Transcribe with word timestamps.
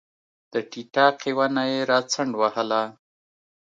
د 0.51 0.53
ټیټاقې 0.71 1.31
ونه 1.37 1.63
یې 1.71 1.79
راڅنډ 1.91 2.31
وهله 2.41 2.81